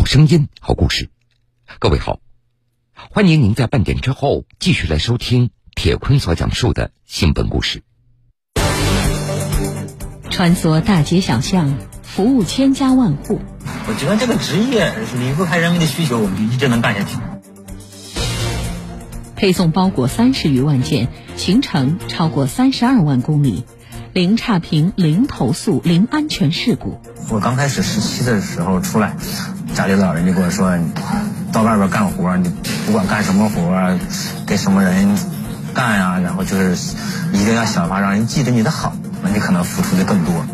[0.00, 1.10] 好声音，好故事。
[1.78, 2.20] 各位好，
[3.10, 7.82] 欢迎您在半点之后继续来收听铁坤所讲述的新闻故事。
[10.30, 13.42] 穿梭大街小巷，服务千家万户。
[13.88, 17.18] 我觉得这个职业离不开人民的需求，我们就一直能干下去。
[19.36, 23.66] 配送包裹三十余万件，行程超过三十二万公里。
[24.14, 26.98] 零差评、零投诉、零安全事故。
[27.28, 29.16] 我刚开始实习的时候出来，
[29.80, 30.78] 家里老人就跟我说
[31.54, 32.52] ：“到外边干活，你
[32.84, 33.98] 不管干什么活，
[34.46, 35.16] 给什么人
[35.72, 36.94] 干呀，然后就是
[37.32, 40.44] 一定要想法让人记得你的好，那你可能付出的更多。”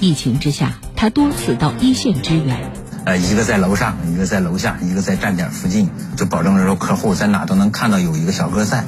[0.00, 2.72] 疫情之下，他多次到一线支援。
[3.04, 8.84] 呃，一个在楼上，一个在楼下，一个在站点附近，就保证说客户在哪都能看到有一个小哥在。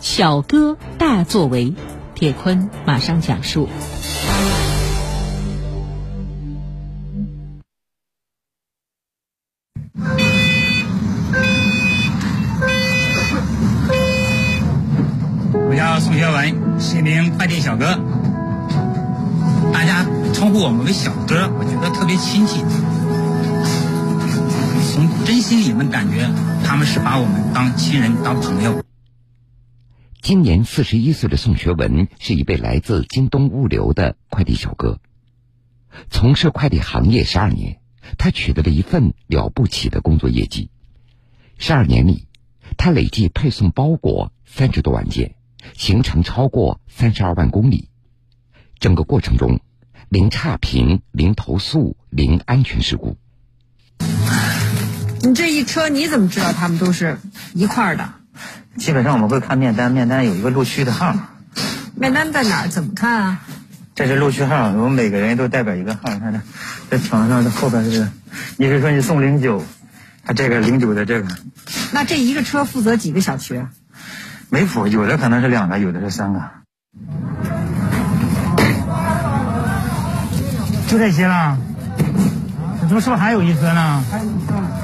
[0.00, 1.74] 小哥大作为，
[2.14, 3.68] 铁坤马上讲述。
[17.42, 17.98] 快递小哥，
[19.72, 22.60] 大家称呼我们为小哥，我觉得特别亲切。
[24.92, 26.30] 从真心里能感觉，
[26.64, 28.84] 他们是把我们当亲人、当朋友。
[30.20, 35.00] 今年四十一岁的宋学文是一位来自京东物流的快递小哥，
[36.10, 37.80] 从事快递行业十二年，
[38.18, 40.70] 他取得了一份了不起的工作业绩。
[41.58, 42.28] 十二年里，
[42.76, 45.34] 他累计配送包裹三十多万件，
[45.76, 47.88] 行程超过三十二万公里，
[48.78, 49.60] 整个过程中
[50.08, 53.16] 零差评、零投诉、零安全事故。
[55.22, 57.18] 你这一车你怎么知道他们都是
[57.54, 58.12] 一块儿的？
[58.76, 61.14] 基本上我们会看面单，面单有一个录取的号。
[61.94, 62.68] 面单在哪儿？
[62.68, 63.40] 怎么看啊？
[63.94, 66.02] 这是录取号，我们每个人都代表一个号。
[66.18, 66.40] 看这，
[66.90, 68.10] 这墙上的后边这个，
[68.56, 69.62] 你是说你送零九，
[70.24, 71.28] 他这个零九的这个。
[71.92, 73.62] 那这一个车负责几个小区？
[74.52, 76.50] 没谱，有的可能是两个，有的是三个。
[80.88, 81.58] 就这些了？
[82.86, 84.04] 怎么是不是还有一车呢？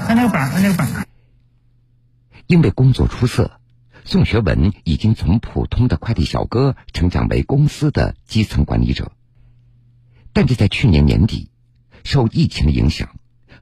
[0.06, 0.88] 看那个板，看那个板。
[2.46, 3.60] 因为工作出色，
[4.06, 9.12] 宋学文已经从普通的快递小哥成长为公司的基层管理者。
[10.32, 11.50] 但是在去年年底，
[12.04, 13.10] 受疫情的影响，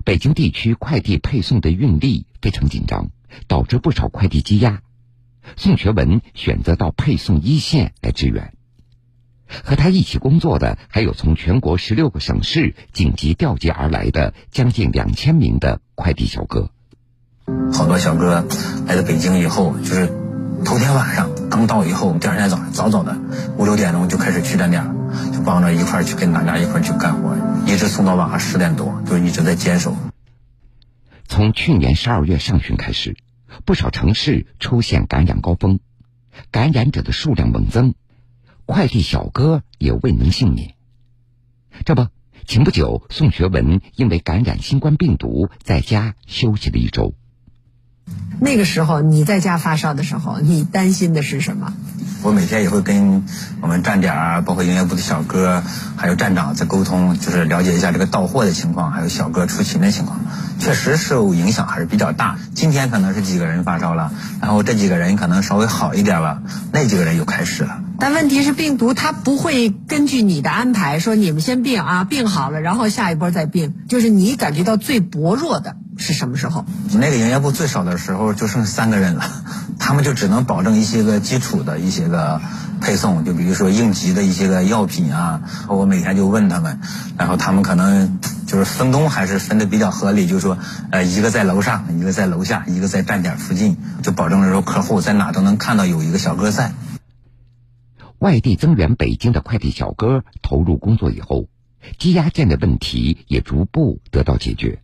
[0.05, 3.11] 北京地区快递配送的运力非常紧张，
[3.49, 4.83] 导致不少快递积压。
[5.57, 8.53] 宋学文选择到配送一线来支援。
[9.62, 16.71] 和他一起工作的还有从全国十六个省市紧急调集而来的将近两千名的快递小哥。
[17.73, 18.45] 好多小哥
[18.87, 20.09] 来到北京以后，就是
[20.65, 23.17] 头天晚上刚到以后，第二天早上早早的
[23.57, 24.84] 五六点钟就开始去站点，
[25.33, 27.37] 就帮着一块去跟大家一块去干活，
[27.67, 29.95] 一直送到晚上十点多，就一直在坚守。
[31.28, 33.17] 从去年十二月上旬开始，
[33.65, 35.81] 不少城市出现感染高峰，
[36.50, 37.94] 感染者的数量猛增，
[38.65, 40.75] 快递小哥也未能幸免。
[41.84, 42.06] 这不，
[42.47, 47.15] 前不久宋学文因为感染新冠病毒，在家休息了一周。
[48.41, 51.72] 那个时候你在家发烧的时候，你担心的是什么？
[52.22, 53.25] 我每天也会跟
[53.61, 55.62] 我们站点啊，包括营业部的小哥，
[55.97, 60.21] 还有站长在沟通，就是了解一下这个到货的情况，还有小哥出勤的情况。
[60.59, 62.39] 确实受影响还是比较大。
[62.55, 67.81] 今天可能是几个人发烧了，然后这几个人可能稍微好一点了，那几个人又开始了。
[67.99, 73.75] 但问题是，病毒它不会根据你的安排说你们先病啊，病好了，然后下一波再病。
[73.89, 76.66] 就是你感觉到最薄弱的是什么时候？
[76.93, 79.25] 那个营业部最少的时候就剩三个人了，
[79.78, 82.41] 他们就只能保证一些个基础的一些个
[82.81, 85.43] 配送，就比如说应急的一些个药品啊。
[85.69, 86.81] 我每天就问他们，
[87.19, 90.59] 然后他们可能就是分工还是分的比较合理，就是说，
[90.91, 96.73] 呃，一个在楼上，一个在楼下，一个在站点附近，就保证了说客户在哪都能看到有一个小哥在。
[98.19, 101.49] 外地增援北京的快递小哥投入工作以后，
[101.99, 104.81] 积压件的问题也逐步得到解决。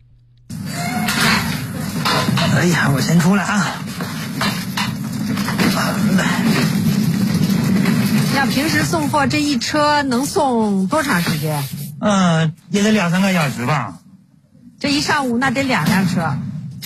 [2.55, 3.82] 哎呀，我先出来啊！
[8.43, 11.63] 要平时送货这一车能送多长时间？
[12.01, 13.99] 嗯，也得两三个小时吧。
[14.81, 16.35] 这一上午那得两辆车。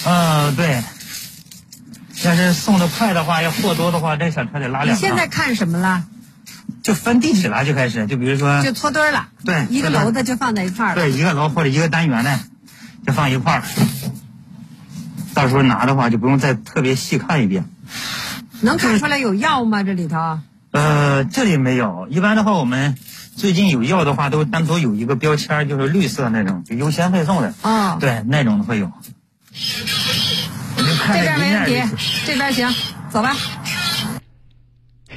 [0.05, 0.83] 嗯，对。
[2.23, 4.95] 要是送的快的话，要货多的话，这小车得拉两。
[4.95, 6.03] 你现在看什么了？
[6.83, 9.29] 就分地址了，就开始，就比如说，就搓堆了。
[9.43, 10.95] 对，一个楼的就放在一块儿了。
[10.95, 12.39] 对，一个楼或者一个单元的，
[13.07, 13.63] 就放一块儿。
[15.33, 17.65] 到时候拿的话，就不用再特别细看一遍。
[18.61, 19.81] 能看出来有药吗？
[19.81, 20.39] 这里头？
[20.77, 22.07] 呃，这里没有。
[22.07, 22.95] 一般的话，我们
[23.35, 27.55] 最近有要的话，都单独有一个标签，就是绿色那种，就优先配送的。
[27.63, 28.91] 啊，对，那种的会有。
[30.77, 31.95] 我就看这边没问题
[32.27, 32.71] 这边行，
[33.09, 33.35] 走吧。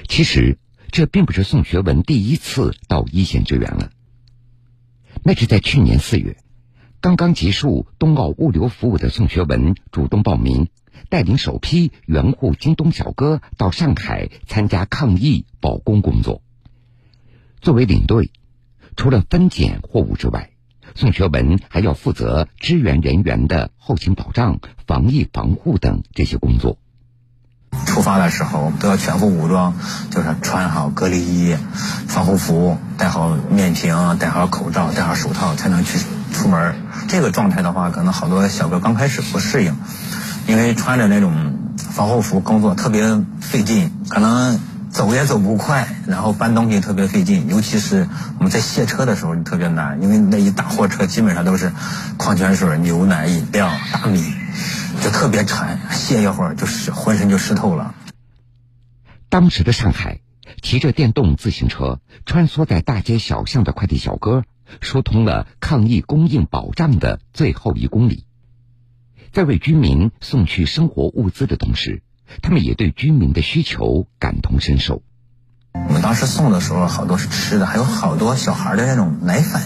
[0.09, 0.57] 其实
[0.91, 3.91] 这并不是宋学文第一次到一线支援了，
[5.23, 6.39] 那是在去年四月，
[7.03, 10.69] 刚刚结束冬奥物流服务的宋学文主动报名，
[11.09, 16.43] 带领首批援沪京东小哥到上海参加抗疫保供工作。
[17.61, 18.31] 作为领队，
[18.97, 20.51] 除了分拣货物之外，
[20.95, 26.79] 宋学文还要负责支援人员的后勤保障、防疫防护等这些工作。
[27.87, 29.75] 出发的时候都要全副武装，
[30.11, 31.57] 就是穿好隔离衣、
[32.09, 35.99] 防护服，戴好面屏、戴好口罩、戴好手套，才能去
[36.33, 36.75] 出门。
[37.09, 39.77] 这个状态的话，可能好多小哥刚开始不适应，
[40.51, 41.33] 因为穿着那种
[41.77, 44.59] 防护服工作特别费劲，可能
[44.91, 48.09] 走也走不快，然后搬东西特别费劲，尤其是
[48.39, 51.73] 我们在卸车的时候特别难，因为那一大货车基本上都是
[52.17, 54.21] 矿泉水、牛奶、饮料、大米。
[55.01, 57.95] 就特别馋，歇一会儿就是浑身就湿透了。
[59.29, 60.19] 当时的上海，
[60.61, 64.43] 骑着电动自行车穿梭在大街小巷的快递小哥，
[64.81, 68.27] 疏通了抗疫供应保障的最后一公里。
[69.33, 72.03] 在为居民送去生活物资的同时，
[72.43, 75.03] 他们也对居民的需求感同身受。
[75.73, 79.63] 我们当时送的时候，好多是吃的，还有好多小孩的那种奶粉。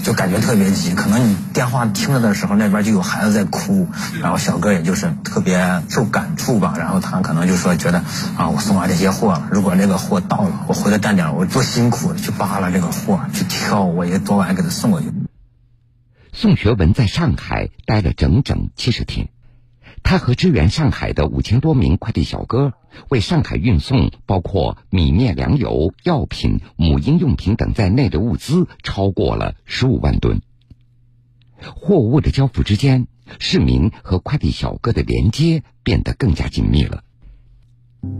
[0.00, 3.88] 就感觉特别急，可能你电话听着的时候，那边就有孩子在哭，
[4.22, 7.98] 然后小哥也就是特别受感触吧，然后他可能就说觉得
[8.36, 15.08] 啊，我送完这些货了，如果那个货到了，我回到站点，我多辛苦去扒拉这个货，去挑，我也多晚给他送过去。
[16.40, 19.30] 宋学文在上海待了整整七十天，
[20.04, 22.74] 他和支援上海的五千多名快递小哥，
[23.08, 30.40] 为上海运送包括米面粮油、药品、母婴用品等在内的物资超过了十五万吨。
[31.60, 33.08] 货物的交付之间，
[33.40, 37.02] 市民和快递小哥的连接变得更加紧密了。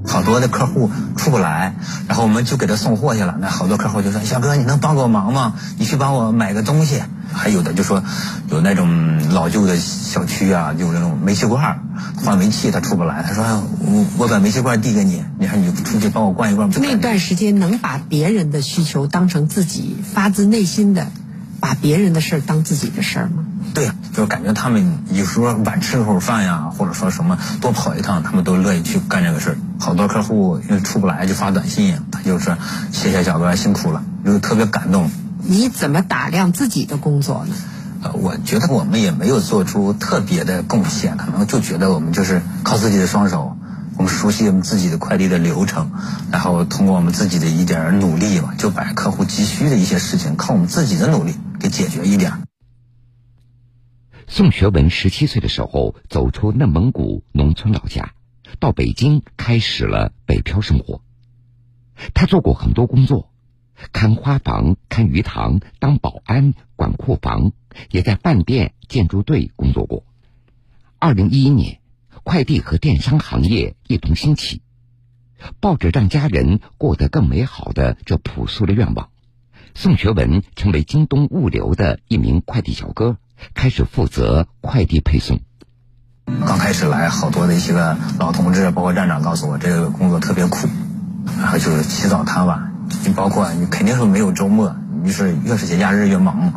[0.06, 1.74] 好多的客户出不来，
[2.08, 3.36] 然后我们就给他送货去了。
[3.40, 5.54] 那好多客户就说：“小哥，你能帮个忙吗？
[5.78, 8.02] 你去帮我买个东西。”还有的就说，
[8.50, 11.78] 有那种老旧的小区啊，有那种煤气罐
[12.24, 13.22] 换煤气，他出不来。
[13.22, 13.44] 他说
[13.84, 21.06] ：“我我把煤气罐递给你，你看你出去帮我灌一罐。”那段时间能把别人的需求当成自己发自内心的，
[21.60, 23.44] 把别人的事儿当自己的事儿吗？
[23.74, 29.56] 对，就是感觉他们有时候晚吃口饭呀，或者说什么多跑一趟，他们都乐意去干这个事儿。
[29.78, 32.56] 好多客户因为出不来就发短信，他就说
[32.92, 35.10] ：“谢谢小哥辛苦了”，就特别感动。
[35.42, 37.54] 你怎么打量自己的工作呢？
[38.00, 43.57] 呃，我觉得我们也没有做出特别的贡献，可能就觉得我们就是靠自己的双手，
[43.98, 45.90] 我们熟悉我们自己的快递的流程，
[46.30, 52.32] 然后通过我们自己的一点努力吧，就把客户急需的一些事情靠我们自己的努力给解决一点。
[54.28, 58.12] 宋学文十七岁的时候走出内蒙古农村老家，
[58.60, 61.02] 到北京开始了北漂生活。
[62.14, 63.30] 他做过很多工作。
[63.92, 67.52] 看花房、看鱼塘、当保安、管库房，
[67.92, 70.02] 也在饭店、建筑队工作过。
[70.98, 71.78] 二零一一年，
[72.22, 74.62] 快递和电商行业一同兴起，
[75.60, 79.08] 抱着让家人过得更美好的这朴素的愿望，
[79.74, 83.16] 宋学文成为京东物流的一名快递小哥，
[83.54, 85.40] 开始负责快递配送。
[86.46, 90.68] 刚开始来，好多的一些个老同志，包括站长告诉我，这个工作特别苦，
[91.38, 92.74] 然后就是起早贪晚。
[93.04, 96.52] 就包括你肯定是没有周末，你是越是节假日越忙。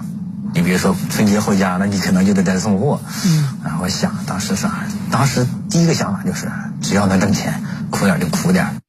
[0.54, 3.00] 你比如说春节回家，那你可能就得在送货。
[3.26, 3.60] 嗯。
[3.64, 4.86] 然后我想当时啥？
[5.12, 6.50] 当时第一个想法就是，
[6.82, 8.82] 只要能挣钱，苦点就苦点。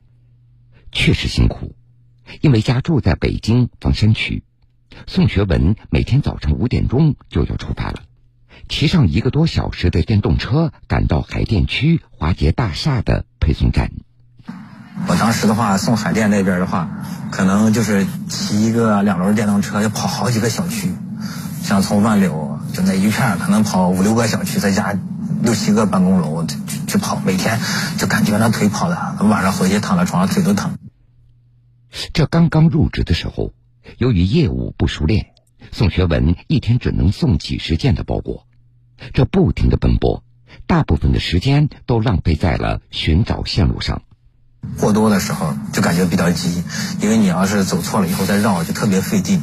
[0.92, 1.74] 确实辛苦，
[2.40, 4.44] 因为家住在北京房山区，
[5.06, 8.00] 宋学文每天早晨五点钟就要出发了，
[8.68, 13.90] 骑上一个多小时的电动车，赶到海淀区华杰大厦的配送站。
[15.08, 16.88] 我当时的话送海淀那边的话，
[17.30, 20.92] 可能就是骑一个两轮电动车要跑好几个小区，
[21.62, 24.94] 像从万柳就那一片可能跑五六个小区，再加
[25.42, 26.56] 六七个办公楼去
[26.86, 27.58] 去跑，每天
[27.98, 30.78] 就感觉那腿跑的，晚上回去躺在床上腿都疼。
[32.12, 33.52] 这刚刚入职的时候，
[33.98, 35.32] 由于业务不熟练，
[35.72, 38.46] 宋学文一天只能送几十件的包裹，
[39.12, 40.22] 这不停的奔波，
[40.66, 44.02] 大部分的时间都浪费在了寻找线路上。
[44.78, 46.64] 货多的时候就感觉比较急，
[47.00, 49.42] 因为你要是走错了以后再绕就特别费劲，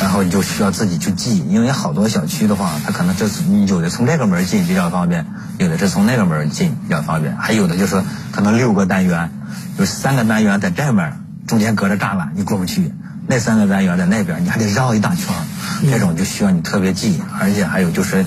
[0.00, 5.26] 然后你就需要自己去记，因为好多小区的话，它可能就是有的从这个门进比较方便，
[5.58, 9.30] 有的是从那个门进比较方便，还有的就是可能六个单元，
[9.78, 12.92] 有三个单元在这面，中间隔着栅栏你过不去，
[13.26, 15.44] 那三个单元在那边，你还得绕一大圈儿，
[15.90, 18.24] 这种就需要你特别记，而且还有就是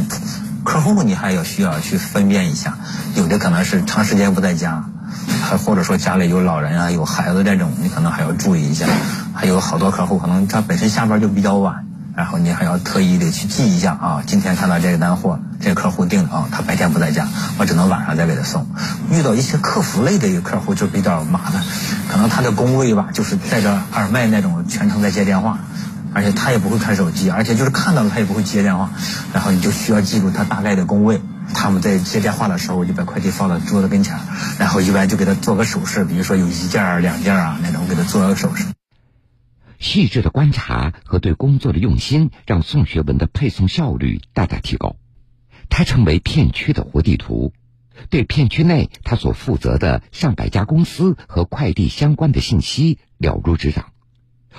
[0.64, 2.78] 客户你还要需要去分辨一下，
[3.16, 4.86] 有的可能是长时间不在家，
[5.58, 8.86] 或者说家里有老人啊、有孩子这种，你可能还要注意一下。
[9.34, 11.86] 还有好多客户可能他本身下班就比较晚。
[12.16, 18.68] 然后你还要特意的去记一下啊，今天看到这个单货，这客户订的啊，他白天不在家，我只能晚上再给他送。
[19.10, 21.64] 遇到一些客服类的一个客户就比较麻烦，
[22.08, 25.58] 可能他的工位吧，就是带着耳麦那种，全程在接电话，
[26.14, 28.92] 而且他也不会看手机，而且就是看到了他也不会接电话，
[29.34, 31.20] 然后你就需要记住他大概的工位。
[31.56, 34.20] 他们在接电话的时候，就把快递放到桌子跟前，
[34.60, 38.66] 然后一般就给他做个手势，比如说有一件儿、两件儿啊那种，给他做个手势。
[39.80, 44.96] 细致的观察和对工作的用心，让宋学文的配送效率大大提高。
[45.70, 47.52] 他成为片区的活地图，
[48.10, 53.88] 对片区内他所负责的上百家公司和快递相关的信息了如指掌。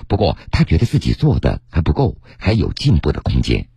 [0.08, 3.68] 不过，他觉得自己做的还不够，还有进步的空间。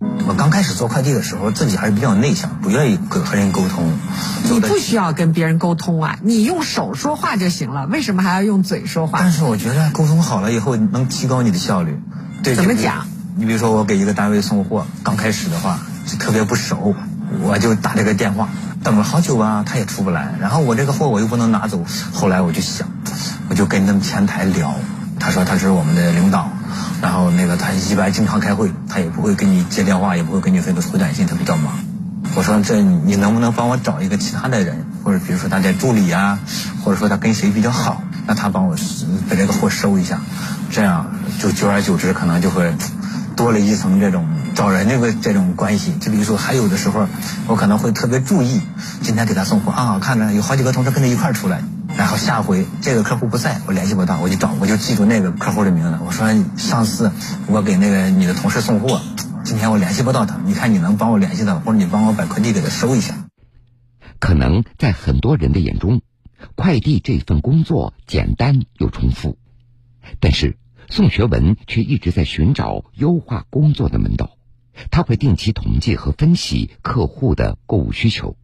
[0.00, 3.92] 我刚开始做快递的时候，自己还是比较内向，不愿意跟和人沟通。
[4.50, 9.18] 你不需要跟别人沟通啊，你用手说话就行了，为什么还要用嘴说话？
[9.20, 12.00] 但是我觉得沟通好了以后，能提高你的效率。
[12.42, 13.06] 对，怎么讲？
[13.36, 16.94] 你比如说，我给一个单位送货，刚开始的话就特别不熟，
[17.42, 18.48] 我就打这个电话，
[18.82, 20.34] 等了好久啊，他也出不来。
[20.40, 22.88] 然后我这个货我又不能拿走，后来我就想，
[23.50, 24.74] 我就跟他们前台聊，
[25.18, 26.50] 他说他是我们的领导。
[27.02, 31.78] 然后那个他一般经常开会，他也不会给你接电话，也不会给你回回短信，他比较忙。
[32.36, 36.38] 我说这你能不能帮我找一个其他的人，或者比如说他的助理啊，
[36.84, 38.76] 或者说他跟谁比较好，让他帮我
[39.28, 40.20] 把这个货收一下，
[40.70, 41.10] 这样
[41.40, 42.72] 就久而久之可能就会
[43.34, 45.94] 多了一层这种找人这个这种关系。
[45.94, 47.06] 就比如说还有的时候，
[47.46, 48.60] 我可能会特别注意，
[49.02, 51.62] 今天给他送货啊，看着有好几个同事跟他一块出来。
[51.96, 55.98] 然后下回这个客户不在，我联系不到，我就找，我就记住那个客户的名字。
[56.06, 56.26] 我说
[56.56, 57.10] 上次
[57.48, 59.00] 我给那个你的同事送货，
[59.44, 63.14] 今天我联系不到他，你看你能帮我联系到，或者你帮我把快递给他收一下。
[64.20, 66.00] 可能在很多人的眼中，
[66.54, 69.36] 快递这份工作简单又重复，
[70.20, 70.56] 但是
[70.88, 74.30] 宋学文却一直在寻找优化工作的门道。
[74.90, 78.36] 他会定期统计和分析客户的购物需求，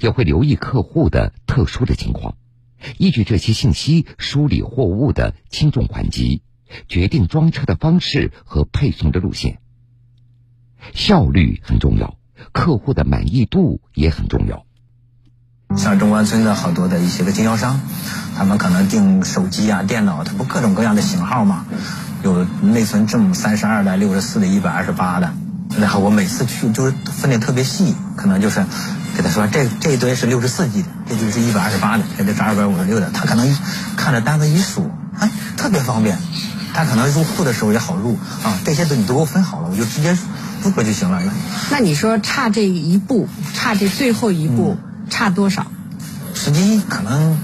[0.00, 2.36] 也会留意客户的特殊的情况。
[2.98, 6.42] 依据这些信息梳理货物的轻重缓急，
[6.88, 9.58] 决定装车的方式和配送的路线。
[10.92, 12.18] 效率很重要，
[12.52, 14.64] 客户的满意度也很重要。
[15.76, 17.80] 像中关村的好多的一些个经销商，
[18.36, 21.66] 他们可能订手机啊、电脑，它不各种各样的型号嘛，
[22.22, 25.34] 有内存正三十二的、六十四的、一百二十八的。
[25.78, 28.64] 然后我每次去就是分的特别细，可能就是。
[29.16, 33.08] 给他说，这这一堆是六十四 G 的，这就是一百二十八的，这就是二百五十六的。
[33.14, 33.58] 他可能
[33.96, 36.18] 看着单子一数，哎，特别方便。
[36.74, 40.14] 他可能入库的时候也好入啊，这些都你都给我分好了，我就直接
[40.62, 41.22] 入过就行了。
[41.70, 44.76] 那你说差这一步，差这最后一步，
[45.08, 45.66] 差多少？
[46.34, 47.38] 实际可能。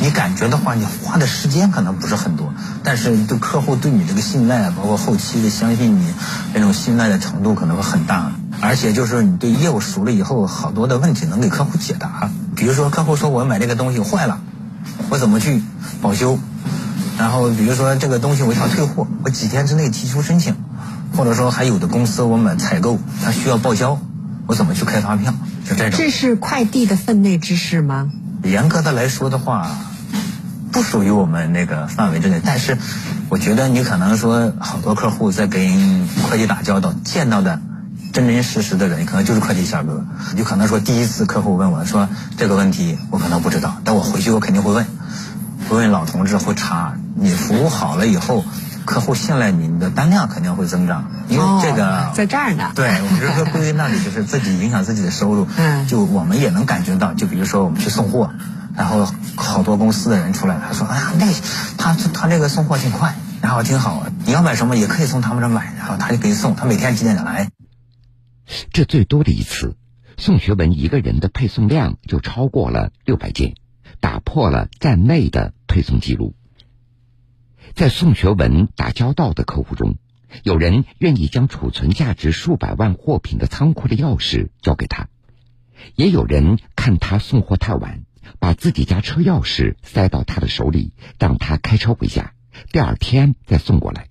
[0.00, 6.06] 你感觉的话，你花的时间可能不是很多，但是对客户对你这个信赖，包括后期的相信你，
[6.54, 8.30] 那种信赖的程度可能会很大。
[8.60, 12.30] 而且就是你对业务熟了以后，好多的问题能给客户解答。
[12.56, 14.40] 比如说客户说我买这个东西坏了，
[15.10, 15.62] 我怎么去
[16.00, 16.38] 保修？
[17.18, 20.54] 然后比如说这个东西我想退货，我几天之内提出申请。
[21.16, 23.98] 或者说还有的公司我买采购，它需要报销，
[24.46, 25.32] 我怎么去开发票？
[25.64, 25.98] 就这种。
[25.98, 28.10] 这是快递的分内之事吗？
[28.44, 29.70] 严格的来说的话。
[30.72, 32.76] 不属于我们那个范围之内，但是
[33.28, 37.60] 我觉得你可能说好多客户在跟会计打交道，见到的
[38.12, 40.04] 真真实实的人，可能就是会计小哥。
[40.34, 44.86] 你可能说第一次客户问我说这个问题，我可能不知道，但我回去我肯定会问，
[45.68, 46.94] 会问老同志会查。
[47.14, 48.44] 你服务好了以后，
[48.84, 52.70] 客户信赖你，你的单量肯定会增长，因为这个在这儿呢。
[52.74, 55.48] 对，我们就是归那里，就是自己影响自己的收入。
[55.58, 58.30] 嗯，就我们也能感觉到，就比如说我们去送货。
[58.76, 59.06] 然后
[59.36, 61.26] 好多公司的人出来，他说：“哎呀，那
[61.76, 64.06] 他他这个送货挺快，然后挺好。
[64.26, 66.54] 你要买什么也可以从他们这买，然后他就给你送。
[66.54, 67.50] 他每天几点钟来？”
[68.72, 69.76] 这最多的一次，
[70.16, 73.54] 宋学文一个人的配送量就超过了六百件，
[74.00, 76.34] 打破了站内的配送记录。
[77.74, 79.96] 在宋学文打交道的客户中，
[80.42, 85.08] 有人愿意将储存价值数百万货品的仓库的钥匙交给他。
[85.94, 88.02] 也有人看他送货太晚，
[88.38, 92.34] 把自己家车钥匙塞到他的手里，让他开车回家，
[92.72, 94.08] 第二天再送过来。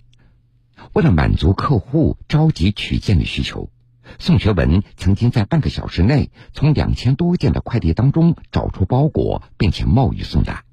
[0.92, 3.70] 为了满足客户着急取件的需求，
[4.18, 10.64] 宋学文曾经在半个小时内从两千多件的快递当中找出包裹，并且冒雨送达。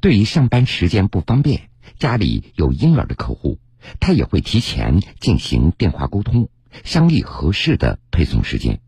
[0.00, 1.68] 对于上班时间不方便，
[1.98, 3.58] 家里有婴儿的客户，
[4.00, 6.48] 他也会提前进行电话沟通，
[6.84, 8.80] 商议合适的配送时间。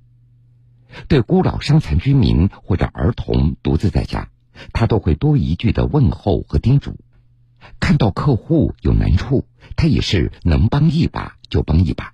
[1.09, 4.29] 对孤老伤残居民或者儿童独自在家，
[4.73, 6.97] 他都会多一句的问候和叮嘱。
[7.81, 9.45] 看到客户有难处，
[9.77, 12.13] 他也是能帮一把就帮一把。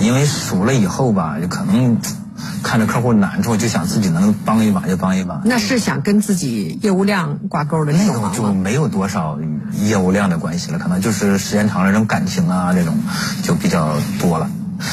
[0.00, 1.98] 因为熟了以后吧，就可能
[2.62, 5.42] 看着客户难处，就想自己能帮一把就帮一把。
[5.44, 9.38] 那是想跟自己业务量挂钩的那种种就没有多少
[9.82, 12.96] 业务量的关系了，可能就是时间长了，这种感情啊，这种
[13.42, 14.50] 就比较多了。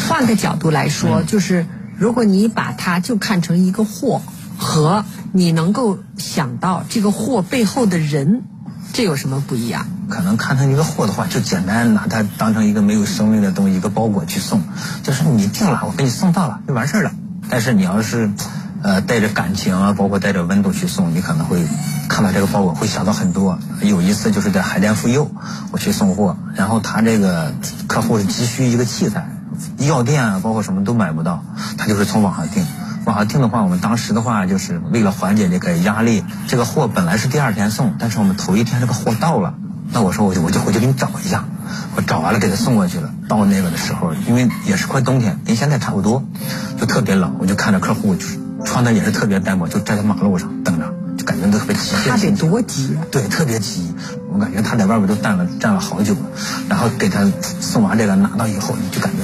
[0.09, 1.65] 换个角度来说，就是
[2.01, 4.23] 如果你把它就看成一个货，
[4.57, 8.41] 和你能够想到这个货背后的人。
[8.91, 9.85] 这有什么不一样？
[10.09, 14.63] 可能看成一个货的话，就简单拿它当成一个没有生命的东西，一个包裹去送，
[15.03, 17.11] 就是你定了，我给你送到了就完事儿了。
[17.51, 18.31] 但是你要是，
[18.81, 21.63] 呃，带着感情啊，包括带着温度去送，你可能会
[22.09, 23.59] 看到这个包裹会想到很多。
[23.83, 25.29] 有一次就是在海淀妇幼，
[25.71, 27.53] 我去送货，然后他这个
[27.85, 29.29] 客户是急需一个器材，
[29.79, 31.43] 药店啊，包括什么都买不到，
[31.77, 32.65] 他就是从网上订。
[33.05, 39.55] 网上订的话，我们当时的话就是为了缓解这个压力，这个货本来是第二天送，但是我们头一天这个货到了，
[39.91, 41.43] 那我说我就我就回去给你找一下，
[41.95, 43.09] 我找完了给他送过去了。
[43.27, 46.23] 到那个的时候，因为也是快冬天，跟现在差不多，
[46.79, 50.93] 就特别冷，我就看着客户就是穿的也是特别单薄，就站在马路上等着。
[51.41, 53.03] 人都特别急，他得多急啊！
[53.11, 53.93] 对，特别急。
[54.31, 56.21] 我感觉他在外边都站了站了好久了，
[56.69, 57.29] 然后给他
[57.59, 59.17] 送完这个拿到以后，就感觉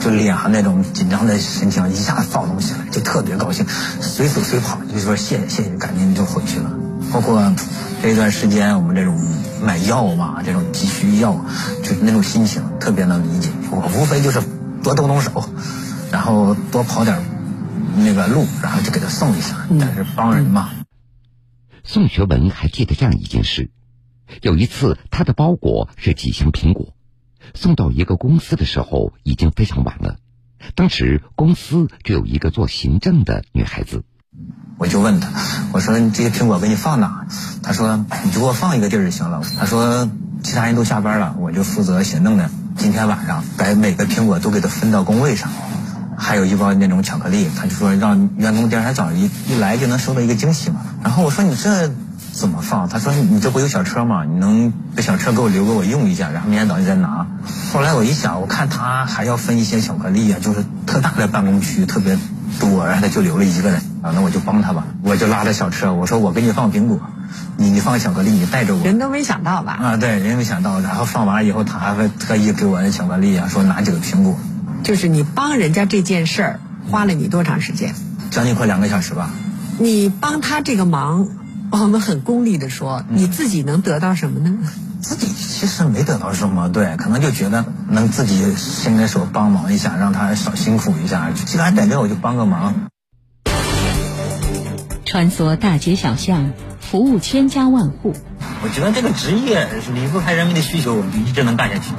[0.00, 3.64] 就脸上那种紧张的神情一下子放松起来，就特别高兴，
[4.00, 6.70] 随走随跑，就说谢谢谢谢，赶紧就回去了。
[7.12, 7.40] 包括
[8.02, 9.16] 这段时间我们这种
[9.62, 11.32] 买药嘛，这种急需药，
[11.84, 13.50] 就那种心情特别能理解。
[13.70, 14.40] 我无非就是
[14.82, 15.44] 多动动手，
[16.10, 17.16] 然后多跑点
[17.96, 19.54] 那个路，然后就给他送一下。
[19.78, 20.70] 但是帮人嘛。
[21.84, 23.70] 宋学文还记得这样一件事：
[24.40, 26.94] 有一次，他的包裹是几箱苹果，
[27.54, 30.16] 送到一个公司的时候已经非常晚了。
[30.76, 34.04] 当时公司只有一个做行政的女孩子，
[34.78, 35.28] 我就问他
[35.74, 37.26] ：“我说你这些苹果给你放哪？”
[37.64, 40.08] 他说：“你就给我放一个地儿就行了。”他说
[40.44, 42.48] ：“其他人都下班了，我就负责行政的。
[42.76, 45.50] 今天晚上把每个苹果都给他分到工位上，
[46.22, 47.48] 还有一包那种巧克力。
[47.56, 51.90] 他就说让员工第二天早上一一来就能收到一个惊喜嘛。”然后我说你这
[52.32, 52.88] 怎么放？
[52.88, 54.24] 他说你这不有小车吗？
[54.24, 57.26] 你能把小车给我留给我用一下，然后明天早上再拿。
[57.72, 62.16] 后来我一想，我看他还要分一些巧克力啊，就是特大的办公区特别
[62.60, 66.98] 多，然后他就留了一个人啊，那我就帮他吧，我就拉着小车，我说我给你放苹果，
[67.56, 68.84] 你你放巧克力，你带着我。
[68.84, 69.72] 人都没想到吧？
[69.82, 70.80] 啊，对，人没想到。
[70.80, 74.38] 然后放完了以后，他还会特意给我那巧克力啊，说拿几个苹果。
[74.82, 77.94] 就是你帮人家这件事儿花了你多长时间？
[78.30, 79.30] 将近快两个小时吧。
[79.78, 81.28] 你帮他这个忙，
[81.70, 84.58] 我们很功利的说，你自己能得到什么呢？
[85.00, 91.30] 自己其实没得到什么，对，可能就觉得能自己伸个手帮忙一下，让他少辛苦一下。
[91.32, 92.74] 既然在这，我就帮个忙。
[95.04, 98.14] 穿梭大街小巷，服务千家万户。
[98.62, 101.90] 我觉得这个职业离不开人民的需求，我们就一直能干下去。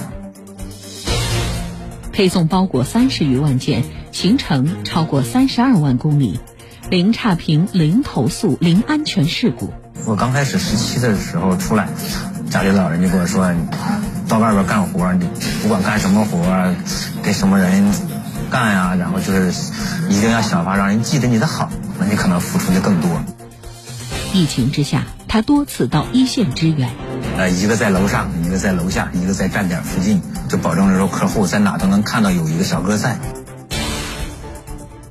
[2.14, 6.40] 配送包裹三十余万件，行程超过三十二万公里。
[6.90, 9.74] 零差评、零投诉、零安全事故。
[10.06, 11.88] 我刚开始实习的时候出来，
[12.52, 13.52] 家里老人就跟我说
[14.30, 15.28] ：“到外边干活，你
[15.64, 16.76] 不管干什么活，
[17.24, 17.92] 给什么人
[18.52, 19.72] 干呀，然后就是
[20.08, 23.10] 一定要想法让人记得你的好，那你可能付出的更多。”
[24.36, 26.92] 疫情之下，他多次到一线支援。
[27.36, 33.18] 呃，一个在楼上，一个在楼下，一个在站点附近，就保证说客户在哪都能看到有一个小哥在。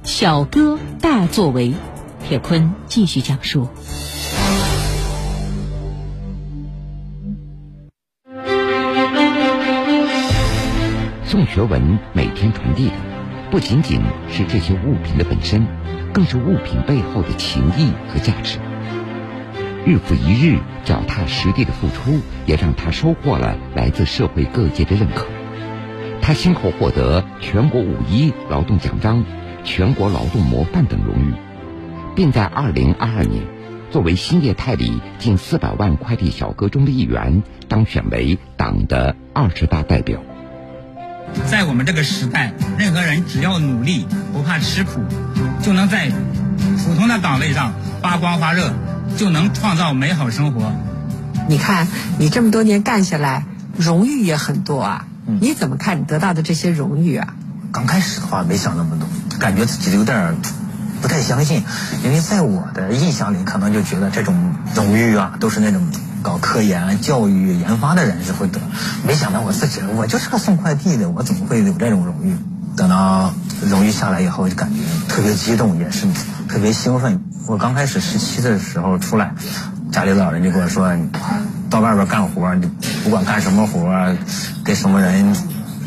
[0.04, 1.74] 小哥大作为，
[2.26, 3.68] 铁坤继续讲述。
[11.26, 12.94] 宋学文每天传递的，
[13.50, 15.66] 不仅仅是这些物品的本身，
[16.12, 18.60] 更是物品背后的情谊和价值。
[19.86, 25.26] 日复一日脚踏实地的付出，也让他收获了来自社会各界的认可。
[26.20, 29.24] 他先后获得全国五一劳动奖章。
[29.64, 31.34] 全国劳动模范等荣誉，
[32.16, 33.44] 并在二零二二年
[33.92, 40.18] 作为新业态里近四百万快递小哥中的一员，当选为党的二十大代表。
[41.46, 45.00] 在我们这个时代，任何人只要努力，不怕吃苦，
[45.62, 46.10] 就能在
[46.84, 48.72] 普通的岗位上发光发热，
[49.16, 50.72] 就能创造美好生活。
[51.48, 51.86] 你看，
[52.18, 53.44] 你这么多年干下来，
[53.76, 55.06] 荣誉也很多啊。
[55.40, 57.34] 你怎么看你得到的这些荣誉啊？
[57.72, 59.08] 刚开始的话，没想那么多。
[59.38, 60.36] 感觉自己有点
[61.00, 61.62] 不太相信，
[62.04, 65.80] 因为在我的印象里，可能就觉得这种荣誉啊，都是那种
[66.22, 68.60] 搞科研、教育、研发的人是会得。
[69.06, 72.36] 没想到我自己，我就是个送快递的，我怎么会有这种荣誉？
[72.76, 76.06] 等到荣誉下来以后，就感觉特别激动，也是
[76.52, 77.18] 特别兴奋。
[77.46, 79.32] 我刚开始十七的时候出来，
[79.90, 80.94] 家里老人就跟我说
[81.70, 82.70] ：“到外边干活，你
[83.02, 84.14] 不管干什么活，
[84.62, 85.34] 给什么人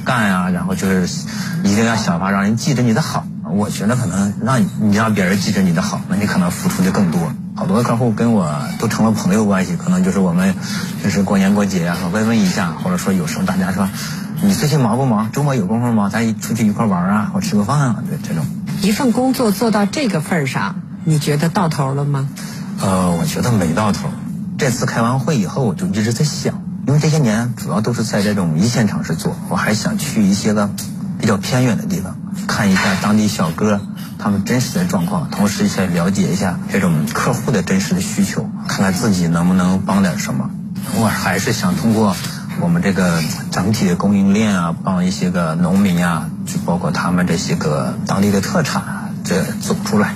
[0.03, 1.27] 干呀，然后就是
[1.63, 7.31] 一定要想法让人记着你的好。”我觉得可能让你让别人记着你的好，那你可能付出的更多。
[7.55, 10.55] 好多客户跟我都成了朋友关系，可能就是我们
[11.03, 13.87] 就是过年过节啊，慰问一下，或者说有时候大家说
[14.41, 15.31] 你最近忙不忙？
[15.31, 16.09] 周末有功夫吗？
[16.11, 18.43] 咱出去一块玩啊，或吃个饭啊，对这种。
[18.85, 22.29] 一份工作做到这个份儿上，你觉得到头了吗？
[22.79, 24.09] 呃，我觉得没到头。
[24.59, 30.69] 这次开完会以后，我就一直在想，因为这些年主要都是在这种一线城市做，我还想去一些个
[31.19, 32.15] 比较偏远的地方。
[32.47, 33.81] 看一下当地小哥
[34.19, 40.51] 他们真实的状况，同时也了解一下这种客户的真实的需求，看看自己能不能帮点什么。
[40.99, 42.15] 我还是想通过
[42.61, 50.15] 我们这个整体的供应链啊，帮一些个农民啊，就包括他们这些个当地的特产啊，这走出来。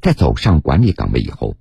[0.00, 1.56] 在走上管理岗位以后。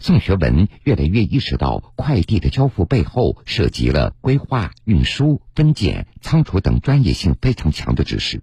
[0.00, 8.42] 宋学文越来越意识到，快递的交付背后涉及了规划、运输、分拣、仓储等专业性非常强的知识。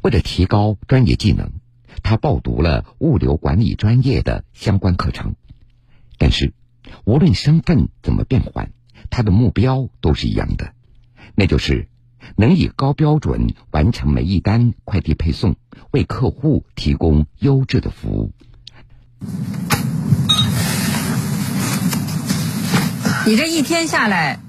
[0.00, 1.52] 为了提高专业技能，
[2.02, 5.36] 他报读了物流管理专业的相关课程。
[6.18, 6.52] 但是，
[7.04, 8.72] 无论身份怎么变换，
[9.12, 10.72] 他的目标都是一样的，
[11.34, 11.86] 那就是
[12.34, 15.54] 能以高标准完成每一单快递配送，
[15.90, 18.32] 为客户提供优质的服务。
[23.26, 24.40] 你这一天下来，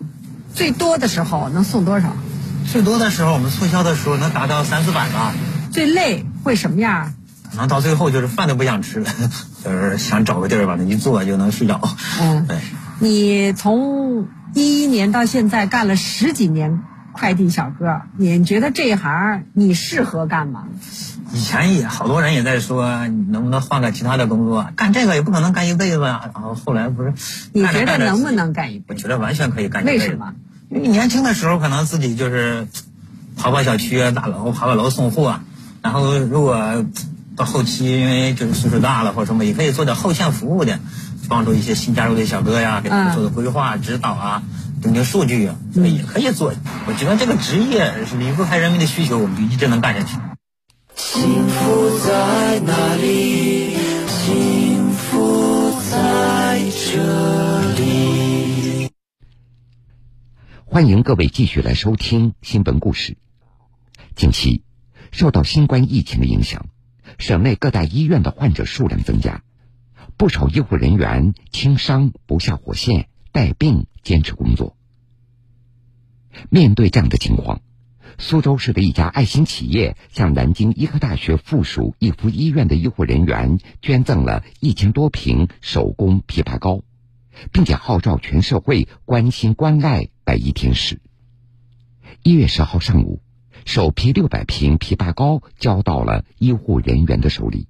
[0.55, 2.15] 最多的时候能送多少？
[2.71, 5.33] 最多的时候，我们促销的时候能达到三四百吧。
[5.73, 7.13] 最累会什么样？
[7.51, 9.11] 可能到最后就是饭都不想吃了，
[9.61, 11.81] 就是想找个地儿往那一坐就能睡着。
[12.21, 12.57] 嗯，对。
[13.03, 20.63] 你从一一年到现在干了十几年快递小哥，你觉得这一行你适合干吗？
[21.33, 24.69] 以前也好多人也在说，你能不能换个其他的工作？
[24.77, 26.31] 干这个也不可能干一辈子啊。
[26.33, 27.13] 然后后来不是，
[27.51, 28.85] 你觉得能不能干一辈子？
[28.87, 30.05] 我觉得完全可以干一辈子。
[30.05, 30.33] 为什么？
[30.69, 32.69] 因为年轻的时候可能自己就是
[33.35, 35.41] 跑跑小区、大楼、爬爬楼送货。
[35.81, 36.85] 然后如果
[37.35, 40.79] 到后期，因为就是岁数大了或者什么，也可以做点后线服务的，
[41.29, 44.43] 帮助一些新加入的小哥呀，给他们做的规划、指导啊，
[44.81, 46.53] 整理数据，这个也可以做。
[46.87, 50.17] 我觉得这个职业是离不开人民的需求，我们就一直能干下去。
[50.95, 53.75] 幸福在哪里？
[54.07, 56.59] 幸福在
[56.91, 58.89] 这里。
[60.65, 63.17] 欢迎各位继续来收听新闻故事。
[64.15, 64.63] 近期，
[65.11, 66.65] 受到新冠疫情的影响，
[67.17, 69.43] 省内各大医院的患者数量增加，
[70.17, 74.75] 不少医护人员轻伤不下火线，带病坚持工作。
[76.49, 77.61] 面对这样的情况。
[78.19, 86.83] 苏州市的一家爱心企业向南京医科大学附属逸夫医院的医护人员捐赠了一千多瓶手工枇杷膏，
[87.51, 91.01] 并且号召全社会关心关爱白衣天使。
[92.21, 93.19] 一月十号上午，
[93.65, 97.67] 首批六百瓶枇杷膏交到了医护人员的手里。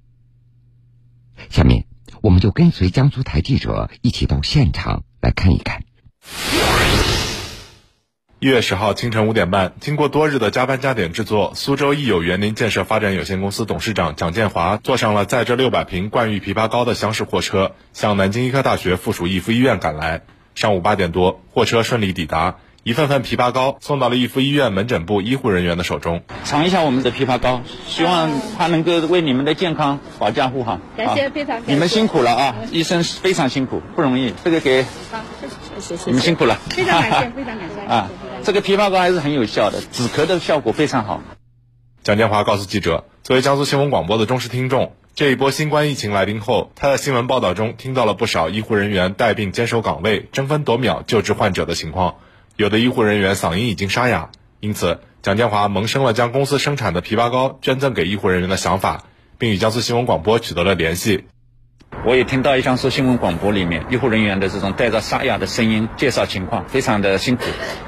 [1.48, 1.86] 下面，
[2.20, 5.82] 我们就跟随江苏台记者一起到现场来看一看。
[8.40, 20.22] 一月十号清晨五点半，经过多日的加班加点制作，苏州益友园林建设发展有限公司董事长蒋建华坐上了载着六百瓶冠玉枇杷膏的厢式货车，向南京医科大学附属逸夫医院赶来。
[20.54, 22.56] 上午八点多，货车顺利抵达。
[22.84, 26.22] 一份份枇杷膏送到了逸夫医院门诊部医护人员的手中。
[26.44, 30.82] 尝一下我们的枇杷膏，希望它能够为你们的健康保驾护航。
[30.94, 31.72] 感谢，非常感谢。
[31.72, 32.54] 你们辛苦了啊！
[32.70, 34.34] 医生非常辛苦，不容易。
[34.44, 35.18] 这个给，好，
[35.80, 36.10] 谢谢。
[36.10, 36.56] 你们辛苦了。
[36.68, 37.90] 非常感谢， 非常感谢。
[37.90, 38.10] 啊，
[38.42, 41.22] 这个枇杷膏还是很有效的，止咳的效果非常好。
[42.02, 52.16] 蒋建华告诉记者：“作为江苏新闻广播的忠实听众，这一波新冠疫情来临后，他在新闻报道中听到了不少医护人员带病坚守岗位、争分夺秒救治患者的情况。”
[52.56, 59.02] 有的医护人员嗓音已经沙哑，因此蒋建华萌生了将公司生产的枇杷膏捐赠给医护人员的想法，
[59.38, 61.24] 并与江苏新闻广播取得了联系。
[62.06, 67.42] 我也听到江苏新闻广播里面医护人员的这种带着沙哑的声音介绍情况，非常的辛苦。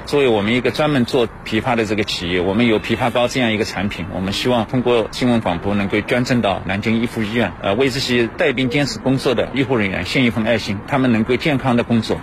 [0.05, 12.19] 作为我们一个专门做枇杷的这个企业，我们有枇杷膏这样一个产品，我们希望通过新闻广播能够捐赠到南京一附医院，呃，为这些带病坚持工作的医护人员献一份爱心，他们能够健康的工作。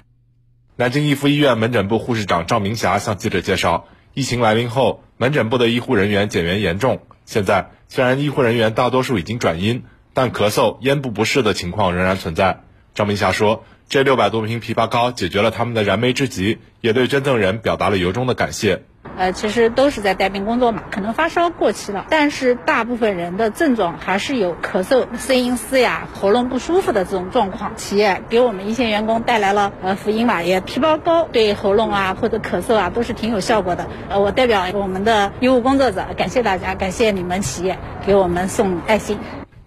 [0.77, 7.03] 南京一附医院门诊部护士长赵明霞向记者介绍，疫情来临后，门诊部的医护人员减员严重。
[7.27, 9.85] 现在虽然医护人员大多数已经转阴，
[10.15, 12.65] 但咳嗽、咽部不适的情况仍然存在。
[12.93, 18.83] 赵明霞说，这六百多瓶枇杷膏解决了他们的燃眉之急，也对捐赠人表达了由衷的感谢。
[19.17, 27.77] 呃，其实都是在带病工作嘛，可能发烧过期了，但是大部分人的症状还是有咳嗽、声音嘶哑、喉咙不舒服的这种状况。
[27.77, 33.87] 企业给我们一线员工带来了呃福音吧，也枇杷膏对喉咙啊或者咳嗽啊都是挺有效果的。
[34.09, 39.19] 呃，我代表我们的医务工作者感谢大家，感谢你们企业给我们送爱心。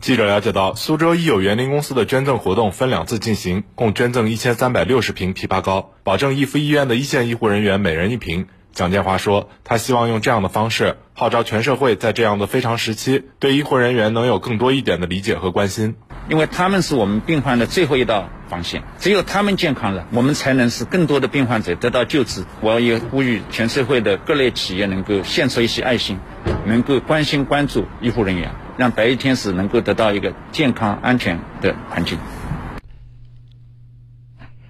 [0.02, 8.48] 记者了解到，苏州益友园林公司的捐赠活动分两次进行，共捐赠一千三百六十瓶枇杷膏，保证义阜医院的一线医护人员每人一瓶。
[8.78, 15.96] 蒋建华说：“他希望用这样的方式号召全社会，在这样的非常时期，对医护人员能有更多一点的理解和关心。
[16.30, 22.46] 因为他们是我们病患的最后一道防线，只有他们健康了，我们才能使更多的病患者得到救治。
[22.62, 26.20] 我也呼吁全社会的各类企业能够献出一些爱心，
[26.68, 32.20] 能够关心关注医护人员，让白衣天使能够得到一个健康安全的环境。”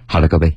[0.08, 0.56] 好了，各位。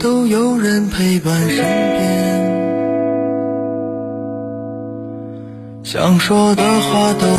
[0.00, 2.00] 都有人陪伴身边，
[5.84, 7.30] 想说的话都。